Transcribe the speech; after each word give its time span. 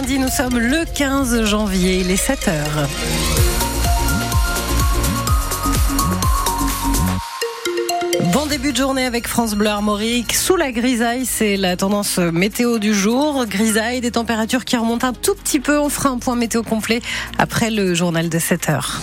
lundi, 0.00 0.18
nous 0.18 0.28
sommes 0.28 0.58
le 0.58 0.84
15 0.94 1.44
janvier, 1.44 1.98
il 1.98 2.10
est 2.10 2.16
7 2.16 2.48
heures. 2.48 2.88
Bon 8.32 8.46
début 8.46 8.72
de 8.72 8.76
journée 8.76 9.04
avec 9.04 9.26
France 9.28 9.54
Bleu 9.54 9.68
Armorique. 9.68 10.34
Sous 10.34 10.56
la 10.56 10.72
grisaille, 10.72 11.26
c'est 11.26 11.56
la 11.56 11.76
tendance 11.76 12.18
météo 12.18 12.78
du 12.78 12.94
jour. 12.94 13.44
Grisaille, 13.46 14.00
des 14.00 14.12
températures 14.12 14.64
qui 14.64 14.76
remontent 14.76 15.06
un 15.06 15.12
tout 15.12 15.34
petit 15.34 15.60
peu. 15.60 15.78
On 15.78 15.88
fera 15.88 16.08
un 16.08 16.18
point 16.18 16.36
météo 16.36 16.62
complet 16.62 17.02
après 17.38 17.70
le 17.70 17.92
journal 17.92 18.28
de 18.28 18.38
7 18.38 18.70
heures. 18.70 19.00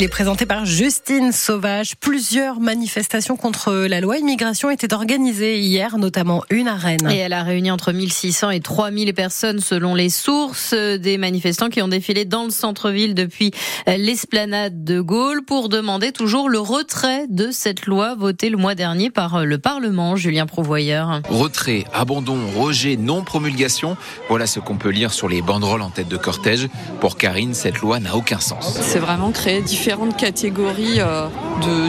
Il 0.00 0.04
est 0.04 0.08
présenté 0.08 0.46
par 0.46 0.64
Justine 0.64 1.30
Sauvage. 1.30 1.94
Plusieurs 1.94 2.58
manifestations 2.58 3.36
contre 3.36 3.74
la 3.74 4.00
loi 4.00 4.16
immigration 4.16 4.70
étaient 4.70 4.94
organisées 4.94 5.58
hier, 5.58 5.98
notamment 5.98 6.42
une 6.48 6.68
à 6.68 6.74
Rennes. 6.76 7.10
Et 7.10 7.18
elle 7.18 7.34
a 7.34 7.42
réuni 7.42 7.70
entre 7.70 7.92
1600 7.92 8.48
et 8.48 8.60
3000 8.60 9.12
personnes 9.12 9.60
selon 9.60 9.94
les 9.94 10.08
sources 10.08 10.72
des 10.72 11.18
manifestants 11.18 11.68
qui 11.68 11.82
ont 11.82 11.88
défilé 11.88 12.24
dans 12.24 12.44
le 12.44 12.50
centre-ville 12.50 13.14
depuis 13.14 13.50
l'esplanade 13.86 14.84
de 14.84 15.02
Gaulle 15.02 15.44
pour 15.44 15.68
demander 15.68 16.12
toujours 16.12 16.48
le 16.48 16.60
retrait 16.60 17.26
de 17.28 17.50
cette 17.50 17.84
loi 17.84 18.14
votée 18.14 18.48
le 18.48 18.56
mois 18.56 18.74
dernier 18.74 19.10
par 19.10 19.44
le 19.44 19.58
Parlement. 19.58 20.16
Julien 20.16 20.46
Prouvoyeur. 20.46 21.20
Retrait, 21.28 21.84
abandon, 21.92 22.38
rejet, 22.56 22.96
non-promulgation. 22.96 23.98
Voilà 24.30 24.46
ce 24.46 24.60
qu'on 24.60 24.78
peut 24.78 24.88
lire 24.88 25.12
sur 25.12 25.28
les 25.28 25.42
banderoles 25.42 25.82
en 25.82 25.90
tête 25.90 26.08
de 26.08 26.16
cortège. 26.16 26.70
Pour 27.00 27.18
Karine, 27.18 27.52
cette 27.52 27.80
loi 27.80 28.00
n'a 28.00 28.16
aucun 28.16 28.40
sens. 28.40 28.78
C'est 28.80 28.98
vraiment 28.98 29.30
créer 29.30 29.60
différents 29.60 29.89
différentes 29.90 30.16
catégories 30.16 31.00
euh, 31.00 31.26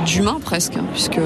d'humains 0.08 0.40
presque, 0.44 0.76
hein, 0.76 0.86
puisque 0.92 1.20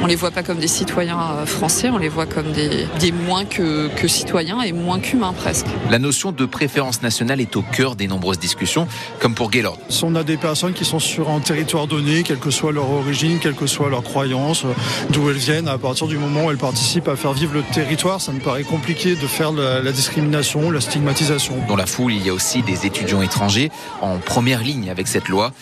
on 0.00 0.06
les 0.06 0.16
voit 0.16 0.30
pas 0.30 0.42
comme 0.42 0.56
des 0.56 0.66
citoyens 0.66 1.18
euh, 1.20 1.44
français, 1.44 1.90
on 1.90 1.98
les 1.98 2.08
voit 2.08 2.24
comme 2.24 2.52
des, 2.52 2.86
des 3.00 3.12
moins 3.12 3.44
que, 3.44 3.88
que 3.88 4.08
citoyens 4.08 4.62
et 4.62 4.72
moins 4.72 4.98
qu'humains 4.98 5.34
presque. 5.34 5.66
La 5.90 5.98
notion 5.98 6.32
de 6.32 6.46
préférence 6.46 7.02
nationale 7.02 7.42
est 7.42 7.54
au 7.54 7.60
cœur 7.60 7.96
des 7.96 8.08
nombreuses 8.08 8.38
discussions, 8.38 8.88
comme 9.20 9.34
pour 9.34 9.50
Gaylord. 9.50 9.76
Si 9.90 10.04
on 10.04 10.14
a 10.14 10.24
des 10.24 10.38
personnes 10.38 10.72
qui 10.72 10.86
sont 10.86 11.00
sur 11.00 11.28
un 11.28 11.40
territoire 11.40 11.86
donné, 11.86 12.22
quelle 12.22 12.38
que 12.38 12.50
soit 12.50 12.72
leur 12.72 12.90
origine, 12.90 13.38
quelle 13.38 13.54
que 13.54 13.66
soit 13.66 13.90
leur 13.90 14.02
croyance, 14.02 14.64
euh, 14.64 14.72
d'où 15.10 15.28
elles 15.28 15.36
viennent, 15.36 15.68
à 15.68 15.76
partir 15.76 16.06
du 16.06 16.16
moment 16.16 16.46
où 16.46 16.50
elles 16.50 16.56
participent 16.56 17.08
à 17.08 17.16
faire 17.16 17.34
vivre 17.34 17.52
le 17.52 17.62
territoire, 17.74 18.22
ça 18.22 18.32
me 18.32 18.40
paraît 18.40 18.64
compliqué 18.64 19.16
de 19.16 19.26
faire 19.26 19.52
la, 19.52 19.82
la 19.82 19.92
discrimination, 19.92 20.70
la 20.70 20.80
stigmatisation. 20.80 21.56
Dans 21.68 21.76
la 21.76 21.84
foule, 21.84 22.14
il 22.14 22.24
y 22.24 22.30
a 22.30 22.32
aussi 22.32 22.62
des 22.62 22.86
étudiants 22.86 23.20
étrangers 23.20 23.70
en 24.00 24.16
première 24.16 24.62
ligne 24.62 24.88
avec 24.88 25.08
cette 25.08 25.28
loi. 25.28 25.52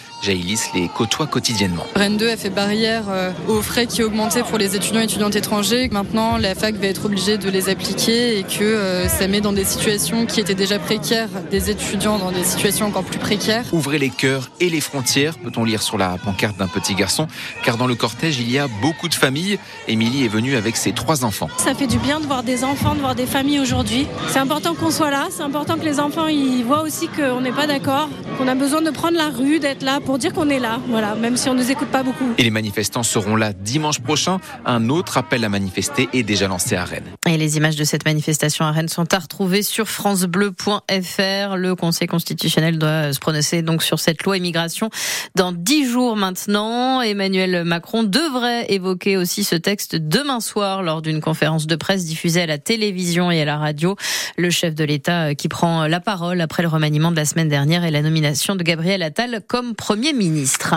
Les 0.74 0.88
côtoie 0.88 1.26
quotidiennement. 1.26 1.86
Rennes 1.94 2.16
2 2.16 2.30
a 2.30 2.36
fait 2.36 2.50
barrière 2.50 3.04
euh, 3.08 3.32
aux 3.48 3.62
frais 3.62 3.86
qui 3.86 4.02
augmentaient 4.02 4.42
pour 4.42 4.58
les 4.58 4.76
étudiants 4.76 5.00
et 5.00 5.04
étudiantes 5.04 5.36
étrangers. 5.36 5.88
Maintenant, 5.90 6.36
la 6.36 6.54
fac 6.54 6.74
va 6.76 6.86
être 6.86 7.06
obligée 7.06 7.38
de 7.38 7.50
les 7.50 7.68
appliquer 7.68 8.38
et 8.38 8.42
que 8.42 8.64
euh, 8.64 9.08
ça 9.08 9.26
met 9.28 9.40
dans 9.40 9.52
des 9.52 9.64
situations 9.64 10.26
qui 10.26 10.40
étaient 10.40 10.54
déjà 10.54 10.78
précaires 10.78 11.28
des 11.50 11.70
étudiants 11.70 12.18
dans 12.18 12.32
des 12.32 12.44
situations 12.44 12.86
encore 12.86 13.04
plus 13.04 13.18
précaires. 13.18 13.64
Ouvrez 13.72 13.98
les 13.98 14.10
cœurs 14.10 14.50
et 14.60 14.68
les 14.68 14.80
frontières, 14.80 15.38
peut-on 15.38 15.64
lire 15.64 15.82
sur 15.82 15.98
la 15.98 16.16
pancarte 16.18 16.56
d'un 16.56 16.68
petit 16.68 16.94
garçon, 16.94 17.26
car 17.64 17.76
dans 17.76 17.86
le 17.86 17.94
cortège, 17.94 18.38
il 18.38 18.50
y 18.50 18.58
a 18.58 18.68
beaucoup 18.80 19.08
de 19.08 19.14
familles. 19.14 19.58
Émilie 19.88 20.24
est 20.24 20.28
venue 20.28 20.56
avec 20.56 20.76
ses 20.76 20.92
trois 20.92 21.24
enfants. 21.24 21.48
Ça 21.56 21.74
fait 21.74 21.86
du 21.86 21.98
bien 21.98 22.20
de 22.20 22.26
voir 22.26 22.42
des 22.42 22.64
enfants, 22.64 22.94
de 22.94 23.00
voir 23.00 23.14
des 23.14 23.26
familles 23.26 23.60
aujourd'hui. 23.60 24.06
C'est 24.28 24.38
important 24.38 24.74
qu'on 24.74 24.90
soit 24.90 25.10
là, 25.10 25.28
c'est 25.30 25.42
important 25.42 25.76
que 25.76 25.84
les 25.84 26.00
enfants 26.00 26.26
ils 26.26 26.64
voient 26.64 26.82
aussi 26.82 27.08
qu'on 27.08 27.40
n'est 27.40 27.52
pas 27.52 27.66
d'accord, 27.66 28.08
qu'on 28.38 28.48
a 28.48 28.54
besoin 28.54 28.82
de 28.82 28.90
prendre 28.90 29.16
la 29.16 29.28
rue, 29.30 29.58
d'être 29.58 29.82
là 29.82 30.00
pour 30.00 30.18
dire 30.18 30.32
qu'on 30.32 30.49
est 30.50 30.58
là, 30.58 30.80
voilà, 30.88 31.14
même 31.14 31.36
si 31.36 31.48
on 31.48 31.54
ne 31.54 31.62
nous 31.62 31.70
écoute 31.70 31.88
pas 31.88 32.02
beaucoup. 32.02 32.24
Et 32.38 32.42
les 32.42 32.50
manifestants 32.50 33.02
seront 33.02 33.36
là 33.36 33.52
dimanche 33.52 34.00
prochain. 34.00 34.38
Un 34.64 34.88
autre 34.88 35.18
appel 35.18 35.44
à 35.44 35.48
manifester 35.48 36.08
est 36.12 36.22
déjà 36.22 36.48
lancé 36.48 36.74
à 36.74 36.84
Rennes. 36.84 37.10
Et 37.28 37.36
les 37.36 37.56
images 37.56 37.76
de 37.76 37.84
cette 37.84 38.04
manifestation 38.04 38.64
à 38.64 38.72
Rennes 38.72 38.88
sont 38.88 39.12
à 39.14 39.18
retrouver 39.18 39.62
sur 39.62 39.88
francebleu.fr. 39.88 41.56
Le 41.56 41.74
Conseil 41.74 42.08
constitutionnel 42.08 42.78
doit 42.78 43.12
se 43.12 43.20
prononcer 43.20 43.62
donc 43.62 43.82
sur 43.82 44.00
cette 44.00 44.22
loi 44.24 44.38
immigration 44.38 44.90
dans 45.36 45.52
dix 45.52 45.88
jours 45.88 46.16
maintenant. 46.16 47.00
Emmanuel 47.00 47.64
Macron 47.64 48.02
devrait 48.02 48.72
évoquer 48.72 49.16
aussi 49.16 49.44
ce 49.44 49.56
texte 49.56 49.94
demain 49.96 50.40
soir 50.40 50.82
lors 50.82 51.02
d'une 51.02 51.20
conférence 51.20 51.66
de 51.66 51.76
presse 51.76 52.06
diffusée 52.06 52.42
à 52.42 52.46
la 52.46 52.58
télévision 52.58 53.30
et 53.30 53.40
à 53.42 53.44
la 53.44 53.58
radio. 53.58 53.94
Le 54.36 54.50
chef 54.50 54.74
de 54.74 54.84
l'État 54.84 55.34
qui 55.34 55.48
prend 55.48 55.86
la 55.86 56.00
parole 56.00 56.40
après 56.40 56.62
le 56.62 56.68
remaniement 56.68 57.10
de 57.10 57.16
la 57.16 57.24
semaine 57.24 57.48
dernière 57.48 57.84
et 57.84 57.90
la 57.90 58.02
nomination 58.02 58.56
de 58.56 58.62
Gabriel 58.62 59.02
Attal 59.02 59.42
comme 59.46 59.74
Premier 59.74 60.12
ministre. 60.12 60.29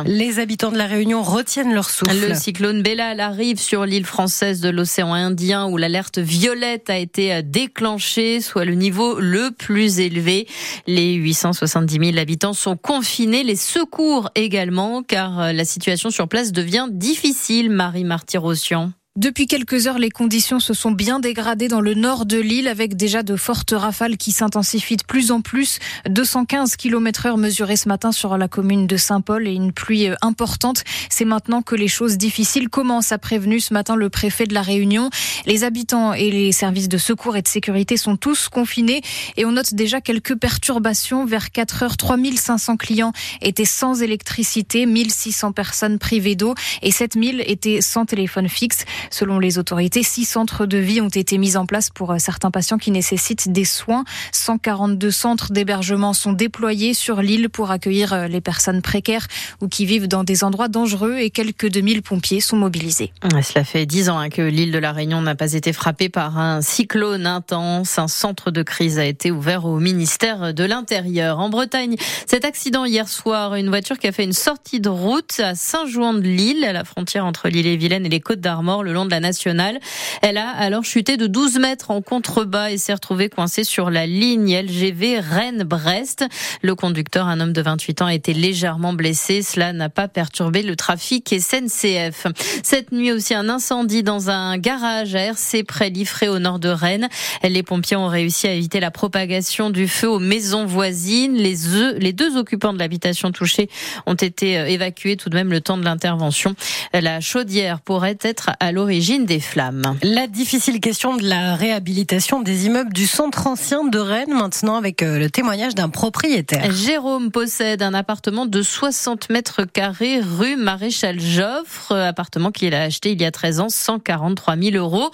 Les 0.05 0.39
habitants 0.39 0.71
de 0.71 0.77
la 0.77 0.87
Réunion 0.87 1.21
retiennent 1.23 1.73
leur 1.73 1.89
souffle. 1.89 2.29
Le 2.29 2.35
cyclone 2.35 2.81
Bellal 2.81 3.19
arrive 3.19 3.59
sur 3.59 3.85
l'île 3.85 4.05
française 4.05 4.61
de 4.61 4.69
l'océan 4.69 5.13
Indien 5.13 5.67
où 5.67 5.77
l'alerte 5.77 6.17
violette 6.19 6.89
a 6.89 6.97
été 6.97 7.41
déclenchée, 7.43 8.41
soit 8.41 8.65
le 8.65 8.73
niveau 8.73 9.19
le 9.19 9.51
plus 9.51 9.99
élevé. 9.99 10.47
Les 10.87 11.13
870 11.13 12.11
000 12.11 12.17
habitants 12.17 12.53
sont 12.53 12.77
confinés, 12.77 13.43
les 13.43 13.55
secours 13.55 14.29
également, 14.35 15.03
car 15.03 15.53
la 15.53 15.65
situation 15.65 16.09
sur 16.09 16.27
place 16.27 16.51
devient 16.51 16.87
difficile, 16.91 17.69
Marie 17.69 18.03
Martyrossian. 18.03 18.91
Depuis 19.15 19.45
quelques 19.45 19.85
heures, 19.85 19.99
les 19.99 20.09
conditions 20.09 20.59
se 20.59 20.73
sont 20.73 20.89
bien 20.89 21.19
dégradées 21.19 21.67
dans 21.67 21.81
le 21.81 21.93
nord 21.93 22.25
de 22.25 22.39
l'île 22.39 22.67
avec 22.67 22.95
déjà 22.95 23.21
de 23.21 23.35
fortes 23.35 23.75
rafales 23.77 24.17
qui 24.17 24.31
s'intensifient 24.31 24.97
de 24.97 25.03
plus 25.03 25.29
en 25.29 25.41
plus. 25.41 25.77
215 26.09 26.77
km 26.77 27.27
heure 27.27 27.37
mesurés 27.37 27.75
ce 27.75 27.87
matin 27.87 28.11
sur 28.11 28.35
la 28.39 28.47
commune 28.47 28.87
de 28.87 28.97
Saint-Paul 28.97 29.47
et 29.47 29.53
une 29.53 29.71
pluie 29.71 30.07
importante. 30.23 30.83
C'est 31.11 31.25
maintenant 31.25 31.61
que 31.61 31.75
les 31.75 31.87
choses 31.87 32.17
difficiles 32.17 32.69
commencent, 32.69 33.11
a 33.11 33.19
prévenu 33.19 33.59
ce 33.59 33.75
matin 33.75 33.95
le 33.95 34.09
préfet 34.09 34.47
de 34.47 34.55
la 34.55 34.63
Réunion. 34.63 35.11
Les 35.45 35.63
habitants 35.63 36.13
et 36.13 36.31
les 36.31 36.51
services 36.51 36.89
de 36.89 36.97
secours 36.97 37.37
et 37.37 37.43
de 37.43 37.47
sécurité 37.47 37.97
sont 37.97 38.17
tous 38.17 38.49
confinés 38.49 39.03
et 39.37 39.45
on 39.45 39.51
note 39.51 39.75
déjà 39.75 40.01
quelques 40.01 40.33
perturbations. 40.33 41.27
Vers 41.27 41.51
4 41.51 41.83
heures, 41.83 41.97
3500 41.97 42.77
clients 42.77 43.13
étaient 43.43 43.63
sans 43.63 44.01
électricité, 44.01 44.87
1600 44.87 45.51
personnes 45.51 45.99
privées 45.99 46.35
d'eau 46.35 46.55
et 46.81 46.89
7000 46.89 47.43
étaient 47.45 47.79
sans 47.81 48.07
téléphone 48.07 48.49
fixe. 48.49 48.85
Selon 49.09 49.39
les 49.39 49.57
autorités, 49.57 50.03
six 50.03 50.25
centres 50.25 50.65
de 50.65 50.77
vie 50.77 51.01
ont 51.01 51.09
été 51.09 51.37
mis 51.37 51.57
en 51.57 51.65
place 51.65 51.89
pour 51.89 52.15
certains 52.19 52.51
patients 52.51 52.77
qui 52.77 52.91
nécessitent 52.91 53.51
des 53.51 53.65
soins. 53.65 54.03
142 54.31 55.11
centres 55.11 55.51
d'hébergement 55.51 56.13
sont 56.13 56.33
déployés 56.33 56.93
sur 56.93 57.21
l'île 57.21 57.49
pour 57.49 57.71
accueillir 57.71 58.27
les 58.27 58.41
personnes 58.41 58.81
précaires 58.81 59.27
ou 59.61 59.67
qui 59.67 59.85
vivent 59.85 60.07
dans 60.07 60.23
des 60.23 60.43
endroits 60.43 60.67
dangereux 60.67 61.17
et 61.17 61.29
quelques 61.29 61.69
2000 61.69 62.01
pompiers 62.01 62.41
sont 62.41 62.57
mobilisés. 62.57 63.11
Cela 63.41 63.63
fait 63.63 63.85
dix 63.85 64.09
ans 64.09 64.17
hein, 64.17 64.29
que 64.29 64.41
l'île 64.41 64.71
de 64.71 64.79
la 64.79 64.91
Réunion 64.91 65.21
n'a 65.21 65.35
pas 65.35 65.53
été 65.53 65.73
frappée 65.73 66.09
par 66.09 66.37
un 66.37 66.61
cyclone 66.61 67.25
intense. 67.25 67.97
Un 67.99 68.07
centre 68.07 68.51
de 68.51 68.63
crise 68.63 68.99
a 68.99 69.05
été 69.05 69.31
ouvert 69.31 69.65
au 69.65 69.79
ministère 69.79 70.53
de 70.53 70.63
l'Intérieur. 70.63 71.39
En 71.39 71.49
Bretagne, 71.49 71.95
cet 72.25 72.45
accident 72.45 72.85
hier 72.85 73.07
soir, 73.07 73.55
une 73.55 73.69
voiture 73.69 73.97
qui 73.97 74.07
a 74.07 74.11
fait 74.11 74.23
une 74.23 74.33
sortie 74.33 74.79
de 74.79 74.89
route 74.89 75.39
à 75.39 75.55
Saint-Jouan-de-l'Île, 75.55 76.63
à 76.65 76.73
la 76.73 76.83
frontière 76.83 77.25
entre 77.25 77.49
l'île 77.49 77.67
et 77.67 77.77
Vilaine 77.77 78.05
et 78.05 78.09
les 78.09 78.19
Côtes 78.19 78.39
d'Armor, 78.39 78.83
le 78.93 78.99
long 78.99 79.05
de 79.05 79.11
la 79.11 79.19
nationale. 79.19 79.79
Elle 80.21 80.37
a 80.37 80.49
alors 80.49 80.85
chuté 80.85 81.17
de 81.17 81.27
12 81.27 81.57
mètres 81.57 81.91
en 81.91 82.01
contrebas 82.01 82.69
et 82.71 82.77
s'est 82.77 82.93
retrouvée 82.93 83.27
coincée 83.27 83.63
sur 83.63 83.89
la 83.89 84.05
ligne 84.05 84.55
LGV 84.55 85.19
Rennes-Brest. 85.19 86.25
Le 86.61 86.75
conducteur, 86.75 87.27
un 87.27 87.39
homme 87.39 87.53
de 87.53 87.61
28 87.61 88.01
ans, 88.03 88.05
a 88.05 88.13
été 88.13 88.33
légèrement 88.33 88.93
blessé. 88.93 89.41
Cela 89.41 89.73
n'a 89.73 89.89
pas 89.89 90.07
perturbé 90.07 90.61
le 90.61 90.75
trafic 90.75 91.33
SNCF. 91.37 92.27
Cette 92.61 92.91
nuit 92.91 93.11
aussi, 93.11 93.33
un 93.33 93.49
incendie 93.49 94.03
dans 94.03 94.29
un 94.29 94.57
garage 94.57 95.15
à 95.15 95.21
RC 95.21 95.63
près 95.63 95.89
Liffré 95.89 96.29
au 96.29 96.39
nord 96.39 96.59
de 96.59 96.69
Rennes. 96.69 97.09
Les 97.43 97.63
pompiers 97.63 97.97
ont 97.97 98.07
réussi 98.07 98.47
à 98.47 98.53
éviter 98.53 98.79
la 98.79 98.91
propagation 98.91 99.71
du 99.71 99.87
feu 99.87 100.07
aux 100.07 100.19
maisons 100.19 100.65
voisines. 100.65 101.35
Les, 101.35 102.13
deux 102.13 102.37
occupants 102.37 102.73
de 102.73 102.79
l'habitation 102.79 103.31
touchée 103.31 103.69
ont 104.05 104.13
été 104.13 104.53
évacués 104.53 105.17
tout 105.17 105.29
de 105.29 105.35
même 105.35 105.51
le 105.51 105.61
temps 105.61 105.77
de 105.77 105.83
l'intervention. 105.83 106.55
La 106.93 107.21
chaudière 107.21 107.81
pourrait 107.81 108.17
être 108.21 108.51
à 108.59 108.71
l'origine 108.83 109.25
des 109.25 109.39
flammes. 109.39 109.97
La 110.03 110.27
difficile 110.27 110.81
question 110.81 111.15
de 111.15 111.23
la 111.23 111.55
réhabilitation 111.55 112.41
des 112.41 112.65
immeubles 112.65 112.91
du 112.91 113.07
centre 113.07 113.47
ancien 113.47 113.85
de 113.85 113.97
Rennes, 113.97 114.33
maintenant 114.33 114.75
avec 114.75 114.99
le 114.99 115.29
témoignage 115.29 115.73
d'un 115.73 115.87
propriétaire. 115.87 116.69
Jérôme 116.69 117.31
possède 117.31 117.81
un 117.81 117.93
appartement 117.93 118.45
de 118.45 118.61
60 118.61 119.29
mètres 119.29 119.63
carrés 119.63 120.19
rue 120.19 120.57
Maréchal 120.57 121.21
Joffre, 121.21 121.93
appartement 121.93 122.51
qu'il 122.51 122.75
a 122.75 122.81
acheté 122.81 123.13
il 123.13 123.21
y 123.21 123.25
a 123.25 123.31
13 123.31 123.61
ans, 123.61 123.69
143 123.69 124.57
000 124.57 124.75
euros. 124.75 125.11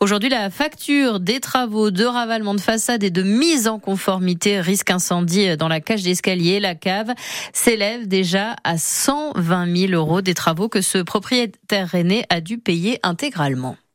Aujourd'hui, 0.00 0.28
la 0.28 0.50
facture 0.50 1.20
des 1.20 1.38
travaux 1.38 1.92
de 1.92 2.04
ravalement 2.04 2.54
de 2.54 2.60
façade 2.60 3.04
et 3.04 3.10
de 3.10 3.22
mise 3.22 3.68
en 3.68 3.78
conformité 3.78 4.60
risque 4.60 4.90
incendie 4.90 5.56
dans 5.56 5.68
la 5.68 5.80
cage 5.80 6.02
d'escalier, 6.02 6.58
la 6.58 6.74
cave, 6.74 7.12
s'élève 7.52 8.08
déjà 8.08 8.56
à 8.64 8.78
120 8.78 9.76
000 9.76 9.92
euros 9.92 10.22
des 10.22 10.34
travaux 10.34 10.68
que 10.68 10.80
ce 10.80 10.98
propriétaire 10.98 11.88
rennais 11.88 12.24
a 12.30 12.40
dû 12.40 12.58
payer 12.58 12.98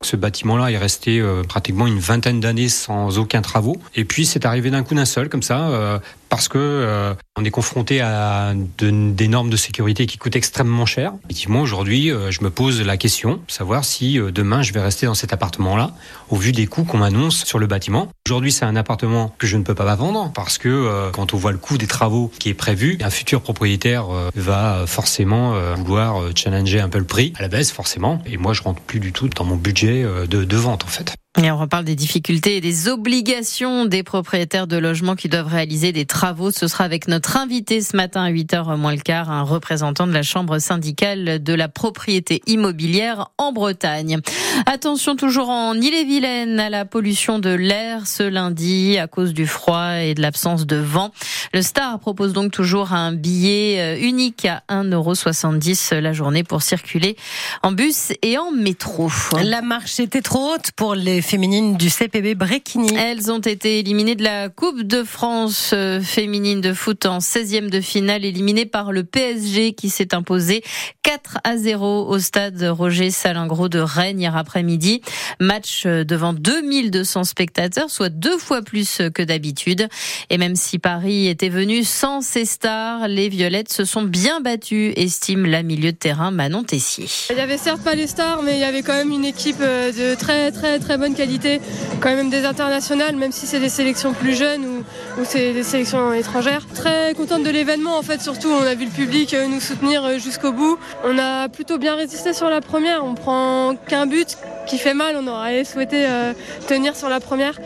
Ce 0.04 0.16
bâtiment-là 0.16 0.72
est 0.72 0.78
resté 0.78 1.19
euh, 1.19 1.42
pratiquement 1.44 1.88
une 1.88 2.00
vingtaine 2.00 2.40
d'années 2.40 2.69
sans 2.69 3.18
aucun 3.18 3.42
travaux. 3.42 3.78
Et 3.96 4.06
puis 4.06 4.25
c'est 4.25 4.46
arrivé 4.46 4.69
d'un 4.69 4.84
coup 4.84 4.94
d'un 4.94 5.06
seul, 5.06 5.28
comme 5.28 5.42
ça, 5.42 5.69
euh, 5.69 6.00
parce 6.30 6.48
que 6.48 6.58
euh, 6.58 7.14
on 7.38 7.46
est 7.46 7.52
confronté 7.52 8.02
à 8.02 8.54
des 8.80 9.28
normes 9.28 9.50
de 9.50 9.58
sécurité 9.58 10.06
qui 10.06 10.18
coûtent 10.18 10.36
extrêmement 10.36 10.86
cher. 10.86 11.14
Effectivement, 11.26 11.62
aujourd'hui, 11.62 12.12
euh, 12.12 12.32
je 12.32 12.44
me 12.44 12.50
pose 12.50 12.82
la 12.82 12.98
question, 12.98 13.40
savoir 13.48 13.86
si 13.86 14.20
euh, 14.20 14.32
demain 14.32 14.62
je 14.62 14.74
vais 14.74 14.82
rester 14.82 15.06
dans 15.06 15.14
cet 15.14 15.34
appartement-là, 15.34 15.92
au 16.30 16.36
vu 16.36 16.52
des 16.52 16.68
coûts 16.68 16.84
qu'on 16.84 16.98
m'annonce 16.98 17.46
sur 17.46 17.60
le 17.60 17.68
bâtiment. 17.68 18.10
Aujourd'hui, 18.28 18.52
c'est 18.52 18.66
un 18.66 18.76
appartement 18.76 19.34
que 19.38 19.48
je 19.48 19.58
ne 19.58 19.64
peux 19.64 19.76
pas 19.76 19.88
vendre 19.96 20.32
parce 20.36 20.58
que 20.58 21.10
quand 21.12 21.34
on 21.34 21.38
voit 21.38 21.54
le 21.54 21.58
coût 21.58 21.78
des 21.78 21.88
travaux 21.88 22.32
qui 22.40 22.50
est 22.50 22.54
prévu, 22.54 22.98
un 23.02 23.10
futur 23.10 23.42
propriétaire 23.42 24.06
va 24.36 24.84
forcément 24.86 25.54
vouloir 25.76 26.22
challenger 26.36 26.82
un 26.82 26.90
peu 26.90 27.00
le 27.00 27.06
prix 27.06 27.32
à 27.38 27.42
la 27.42 27.48
baisse, 27.48 27.72
forcément. 27.72 28.22
Et 28.26 28.36
moi, 28.36 28.52
je 28.54 28.62
rentre 28.64 28.82
plus 28.82 29.00
du 29.00 29.14
tout 29.14 29.30
dans 29.30 29.46
mon 29.46 29.56
budget 29.56 30.04
de, 30.04 30.44
de 30.44 30.58
vente, 30.58 30.84
en 30.84 30.88
fait. 30.88 31.16
Et 31.44 31.51
on 31.51 31.57
reparle 31.57 31.86
des 31.86 31.95
difficultés 31.95 32.57
et 32.57 32.62
des 32.62 32.88
obligations 32.88 33.86
des 33.86 34.01
propriétaires 34.01 34.66
de 34.66 34.75
logements 34.75 35.16
qui 35.16 35.30
doivent 35.30 35.48
réaliser 35.48 35.92
des 35.92 36.07
travaux. 36.07 36.50
Ce 36.50 36.68
sera 36.68 36.84
avec 36.84 37.07
notre 37.07 37.38
invité 37.38 37.80
ce 37.81 37.95
matin 37.95 38.24
à 38.24 38.31
8h 38.31 38.75
moins 38.75 38.95
le 38.95 39.01
quart, 39.01 39.30
un 39.30 39.44
représentant 39.44 40.07
de 40.07 40.13
la 40.13 40.24
Chambre 40.24 40.57
syndicale 40.57 41.44
de 41.44 41.54
la 41.54 41.68
propriété 41.68 42.42
immobilière 42.48 43.28
en 43.38 43.51
Bretagne. 43.51 44.18
Attention 44.66 45.16
toujours 45.16 45.50
en 45.50 45.75
Ille-et-Vilaine 45.75 46.60
à 46.60 46.72
la 46.72 46.86
pollution 46.86 47.38
de 47.38 47.51
l'air 47.51 48.07
ce 48.07 48.24
lundi 48.24 48.98
à 48.98 49.06
cause 49.06 49.33
du 49.33 49.45
froid 49.45 49.98
et 49.98 50.16
de 50.16 50.24
l'absence 50.24 50.66
de 50.66 50.78
vent. 50.78 51.12
Le 51.54 51.62
Star 51.62 52.00
propose 52.00 52.33
donc 52.33 52.51
toujours 52.51 52.94
un 52.94 53.13
billet 53.13 53.80
euh, 53.80 54.01
unique 54.01 54.45
à 54.45 54.63
1,70€ 54.69 56.00
la 56.00 56.13
journée 56.13 56.44
pour 56.44 56.63
circuler 56.63 57.16
en 57.62 57.74
bus 57.74 58.12
et 58.24 58.40
en 58.40 58.50
métro. 58.50 59.12
La 59.44 59.62
marche 59.62 60.00
était 60.00 60.22
trop 60.22 60.56
haute 60.56 60.72
pour 60.75 60.95
les 60.95 61.22
féminines 61.28 61.76
du 61.76 61.90
CPB 61.90 62.36
Bréquigny. 62.36 62.96
Elles 62.96 63.30
ont 63.34 63.40
été 63.40 63.80
éliminées 63.80 64.16
de 64.16 64.24
la 64.24 64.48
Coupe 64.48 64.84
de 64.84 65.04
France 65.04 65.72
euh, 65.74 66.00
féminine 66.00 66.62
de 66.62 66.74
foot 66.74 67.06
en 67.06 67.18
16e 67.18 67.70
de 67.70 67.82
finale, 67.82 68.24
éliminées 68.24 68.66
par 68.66 68.94
le 68.94 69.04
PSG 69.04 69.74
qui 69.74 69.90
s'est 69.90 70.16
imposé 70.16 70.64
4 71.04 71.40
à 71.44 71.58
0 71.58 72.08
au 72.08 72.20
stade 72.20 72.64
Roger 72.64 73.12
Salingro 73.12 73.68
de 73.68 73.80
Rennes 73.80 74.22
hier 74.22 74.38
après-midi. 74.38 75.02
Match 75.42 75.84
euh, 75.86 76.06
devant 76.06 76.32
2200 76.32 77.26
spectateurs, 77.26 77.90
soit 77.90 78.10
deux 78.10 78.38
fois 78.38 78.62
plus 78.62 79.02
que 79.14 79.22
d'habitude. 79.22 79.90
Et 80.30 80.38
même 80.38 80.56
si 80.56 80.80
Paris 80.80 81.28
était 81.28 81.50
venu 81.50 81.84
sans 81.84 82.22
ses 82.22 82.46
stars, 82.46 83.10
les 83.10 83.28
Violettes 83.28 83.74
se 83.74 83.84
sont 83.84 84.04
bien 84.04 84.40
battues, 84.40 84.94
estime 84.96 85.46
la 85.46 85.62
milieu 85.62 85.92
de 85.92 85.98
terrain 85.98 86.32
Manon 86.32 86.64
Tessier. 86.64 87.08
Il 87.32 87.38
y 87.38 87.42
avait 87.42 87.58
certes 87.58 87.84
pas 87.84 87.96
les 87.96 88.08
stars, 88.08 88.44
mais 88.44 88.56
il 88.56 88.62
y 88.62 88.64
avait 88.64 88.82
quand 88.82 88.94
même 88.94 89.12
une 89.12 89.26
équipe 89.26 89.58
euh, 89.60 89.92
de 89.92 90.16
très 90.16 90.54
très 90.54 90.80
très 90.80 90.98
bonne 90.98 91.16
qualité, 91.18 91.60
quand 92.00 92.14
même 92.16 92.30
des 92.30 92.46
internationales, 92.46 93.16
même 93.16 93.31
si 93.31 93.48
c'est 93.48 93.60
des 93.60 93.69
sélections 93.69 94.14
plus 94.14 94.36
jeunes 94.36 94.64
ou, 94.66 95.24
c'est 95.24 95.52
des 95.52 95.64
sélections 95.64 96.14
étrangères. 96.14 96.66
Très 96.74 97.14
contente 97.16 97.44
de 97.44 97.50
l'événement 97.50 97.98
en 97.98 98.04
fait, 98.04 98.22
surtout 98.22 98.50
on 98.50 98.64
a 98.64 98.75
vu 98.75 98.86
le 98.86 98.92
public 98.92 99.34
euh, 99.34 99.48
nous 99.48 99.60
soutenir 99.60 100.06
euh, 100.06 100.18
jusqu'au 100.19 100.52
bout. 100.52 100.78
On 101.04 101.18
a 101.18 101.50
plutôt 101.50 101.78
bien 101.80 101.96
résisté 101.96 102.34
sur 102.34 102.50
la 102.50 102.62
première, 102.62 103.04
on 103.04 103.16
prend 103.16 103.75
qu'un 103.88 104.06
but 104.06 104.38
qui 104.68 104.78
fait 104.78 104.94
mal, 104.94 105.16
on 105.19 105.28
aurait 105.28 105.64
souhaité 105.64 106.06
euh, 106.08 106.34
tenir 106.68 106.96
sur 106.96 107.10
la 107.10 107.19
première. 107.19 107.60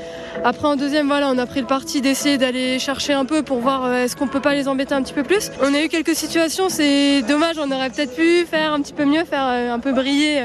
Après 0.45 0.67
en 0.67 0.75
deuxième, 0.75 1.07
voilà, 1.07 1.29
on 1.29 1.37
a 1.37 1.45
pris 1.45 1.59
le 1.59 1.67
parti 1.67 2.01
d'essayer 2.01 2.37
d'aller 2.37 2.79
chercher 2.79 3.13
un 3.13 3.25
peu 3.25 3.43
pour 3.43 3.59
voir 3.59 3.91
est-ce 3.93 4.15
qu'on 4.15 4.27
peut 4.27 4.39
pas 4.39 4.53
les 4.53 4.67
embêter 4.67 4.93
un 4.93 5.01
petit 5.01 5.13
peu 5.13 5.23
plus. 5.23 5.51
On 5.61 5.73
a 5.73 5.81
eu 5.83 5.89
quelques 5.89 6.15
situations, 6.15 6.69
c'est 6.69 7.21
dommage, 7.23 7.57
on 7.59 7.69
aurait 7.71 7.89
peut-être 7.89 8.15
pu 8.15 8.45
faire 8.45 8.73
un 8.73 8.81
petit 8.81 8.93
peu 8.93 9.05
mieux, 9.05 9.25
faire 9.25 9.43
un 9.43 9.79
peu 9.79 9.91
briller 9.91 10.41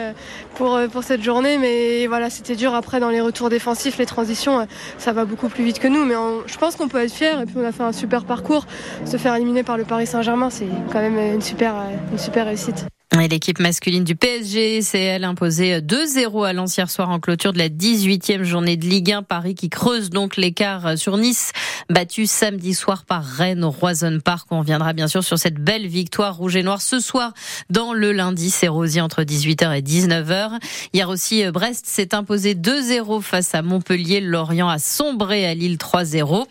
pour, 0.57 0.81
pour 0.91 1.05
cette 1.05 1.23
journée, 1.23 1.59
mais 1.59 2.07
voilà, 2.07 2.31
c'était 2.31 2.57
dur 2.57 2.75
après 2.75 2.99
dans 2.99 3.11
les 3.11 3.21
retours 3.21 3.49
défensifs, 3.49 3.99
les 3.99 4.07
transitions, 4.07 4.61
euh, 4.61 4.65
ça 4.99 5.13
va 5.13 5.25
beaucoup 5.25 5.49
plus 5.49 5.65
vite 5.65 5.79
que 5.79 5.89
nous. 5.89 6.05
Mais 6.05 6.15
je 6.47 6.57
pense 6.57 6.77
qu'on 6.77 6.89
peut 6.89 7.03
être 7.03 7.13
fier. 7.13 7.41
Et 7.41 7.47
puis 7.47 7.57
on 7.59 7.65
a 7.65 7.73
fait 7.73 7.83
un 7.83 7.93
super 7.93 8.25
parcours. 8.25 8.67
Se 9.05 9.17
faire 9.17 9.35
éliminer 9.35 9.63
par 9.63 9.77
le 9.77 9.85
Paris 9.85 10.07
Saint-Germain, 10.07 10.51
c'est 10.51 10.69
quand 10.93 11.01
même 11.01 11.19
une 11.19 11.43
super, 11.43 11.75
euh, 11.77 12.13
une 12.13 12.19
super 12.19 12.47
réussite. 12.47 12.87
L'équipe 13.15 13.59
masculine 13.59 14.05
du 14.05 14.15
PSG 14.15 14.83
s'est 14.83 15.01
elle 15.01 15.25
imposée 15.25 15.81
2-0 15.81 16.47
à 16.47 16.53
Lens 16.53 16.77
hier 16.77 16.89
soir 16.91 17.09
en 17.09 17.19
clôture 17.19 17.53
de 17.53 17.59
la 17.59 17.69
18e 17.69 18.43
journée 18.43 18.77
de 18.77 18.85
Ligue 18.85 19.11
1. 19.11 19.23
Paris 19.23 19.55
qui 19.55 19.69
creuse 19.69 20.11
donc 20.11 20.37
l'écart 20.37 20.97
sur 20.99 21.17
Nice, 21.17 21.53
battu 21.89 22.27
samedi 22.27 22.75
soir 22.75 23.05
par 23.05 23.25
Rennes 23.25 23.65
au 23.65 23.71
Roison 23.71 24.21
Park. 24.23 24.47
On 24.51 24.61
reviendra 24.61 24.93
bien 24.93 25.09
sûr 25.09 25.25
sur 25.25 25.39
cette 25.39 25.57
belle 25.57 25.87
victoire 25.87 26.37
rouge 26.37 26.57
et 26.57 26.63
noire 26.63 26.83
ce 26.83 27.01
soir 27.01 27.33
dans 27.71 27.95
le 27.95 28.13
lundi 28.13 28.51
c'est 28.51 28.69
Rosier 28.69 29.01
entre 29.01 29.23
18h 29.23 29.77
et 29.77 29.83
19h. 29.83 30.61
Hier 30.93 31.09
aussi, 31.09 31.43
Brest 31.51 31.87
s'est 31.87 32.15
imposé 32.15 32.55
2-0 32.55 33.23
face 33.23 33.55
à 33.55 33.63
Montpellier. 33.63 34.21
Lorient 34.21 34.69
a 34.69 34.79
sombré 34.79 35.47
à 35.47 35.55
Lille 35.55 35.79
3-0. 35.79 36.47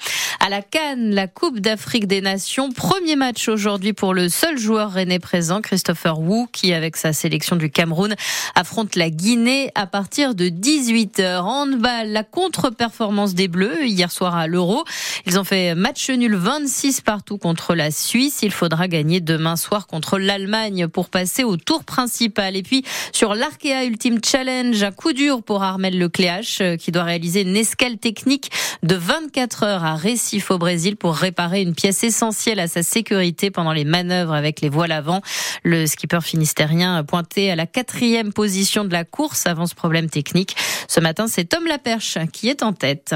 À 0.45 0.49
la 0.49 0.61
Cannes, 0.61 1.11
la 1.13 1.27
Coupe 1.27 1.59
d'Afrique 1.59 2.07
des 2.07 2.21
Nations. 2.21 2.71
Premier 2.71 3.15
match 3.15 3.47
aujourd'hui 3.47 3.93
pour 3.93 4.13
le 4.13 4.29
seul 4.29 4.57
joueur 4.57 4.91
rennais 4.91 5.19
présent, 5.19 5.61
Christopher 5.61 6.19
Wu 6.19 6.44
qui, 6.51 6.73
avec 6.73 6.97
sa 6.97 7.13
sélection 7.13 7.55
du 7.55 7.69
Cameroun, 7.69 8.15
affronte 8.55 8.95
la 8.95 9.09
Guinée 9.09 9.71
à 9.75 9.87
partir 9.87 10.35
de 10.35 10.47
18h. 10.47 11.39
Handball, 11.41 12.09
la 12.09 12.23
contre-performance 12.23 13.33
des 13.33 13.47
Bleus 13.47 13.85
hier 13.85 14.11
soir 14.11 14.35
à 14.35 14.47
l'Euro. 14.47 14.83
Ils 15.25 15.39
ont 15.39 15.43
fait 15.43 15.75
match 15.75 16.09
nul 16.09 16.35
26 16.35 17.01
partout 17.01 17.37
contre 17.37 17.75
la 17.75 17.91
Suisse. 17.91 18.39
Il 18.41 18.51
faudra 18.51 18.87
gagner 18.87 19.21
demain 19.21 19.55
soir 19.55 19.87
contre 19.87 20.17
l'Allemagne 20.17 20.87
pour 20.87 21.09
passer 21.09 21.43
au 21.43 21.57
tour 21.57 21.83
principal. 21.83 22.55
Et 22.55 22.63
puis, 22.63 22.83
sur 23.11 23.35
l'Arkea 23.35 23.85
Ultimate 23.85 24.25
Challenge, 24.25 24.83
un 24.83 24.91
coup 24.91 25.13
dur 25.13 25.43
pour 25.43 25.63
Armel 25.63 25.97
Lecléache, 25.97 26.61
euh, 26.61 26.77
qui 26.77 26.91
doit 26.91 27.03
réaliser 27.03 27.41
une 27.41 27.55
escale 27.55 27.97
technique 27.97 28.51
de 28.83 28.95
24 28.95 29.63
heures 29.63 29.83
à 29.83 29.95
Recife 29.95 30.51
au 30.51 30.57
Brésil 30.57 30.95
pour 30.95 31.15
réparer 31.15 31.61
une 31.61 31.73
pièce 31.73 32.03
essentielle 32.03 32.59
à 32.59 32.67
sa 32.67 32.83
sécurité 32.83 33.51
pendant 33.51 33.73
les 33.73 33.85
manœuvres 33.85 34.33
avec 34.33 34.61
les 34.61 34.69
voiles 34.69 34.91
avant. 34.91 35.21
Le 35.63 35.85
skipper 35.85 36.21
finistérien 36.35 37.01
pointé 37.05 37.49
à 37.49 37.55
la 37.55 37.65
quatrième 37.65 38.33
position 38.33 38.83
de 38.83 38.91
la 38.91 39.05
course 39.05 39.47
avant 39.47 39.67
ce 39.67 39.73
problème 39.73 40.09
technique. 40.09 40.57
Ce 40.89 40.99
matin, 40.99 41.27
c'est 41.27 41.45
Tom 41.45 41.65
Laperche 41.65 42.17
qui 42.33 42.49
est 42.49 42.61
en 42.61 42.73
tête. 42.73 43.15